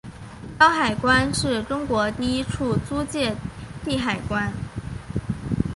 [0.59, 3.35] 胶海关是中国第一处租借
[3.85, 4.51] 地海关。